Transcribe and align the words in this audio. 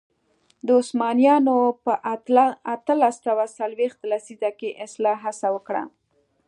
عثمانیانو 0.79 1.57
په 1.83 1.93
اتلس 2.73 3.15
سوه 3.25 3.45
څلوېښت 3.57 3.99
لسیزه 4.11 4.49
کې 4.59 4.69
اصلاح 4.85 5.17
هڅه 5.25 5.47
وکړه. 5.55 5.83